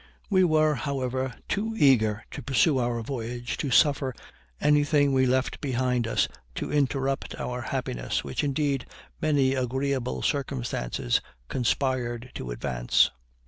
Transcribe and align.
We 0.31 0.43
were, 0.43 0.73
however, 0.73 1.35
too 1.47 1.75
eager 1.77 2.25
to 2.31 2.41
pursue 2.41 2.79
our 2.79 3.03
voyage 3.03 3.55
to 3.57 3.69
suffer 3.69 4.15
anything 4.59 5.13
we 5.13 5.27
left 5.27 5.61
behind 5.61 6.07
us 6.07 6.27
to 6.55 6.73
interrupt 6.73 7.35
our 7.39 7.61
happiness, 7.61 8.23
which, 8.23 8.43
indeed, 8.43 8.87
many 9.21 9.53
agreeable 9.53 10.23
circumstances 10.23 11.21
conspired 11.49 12.31
to 12.33 12.49
advance. 12.49 13.11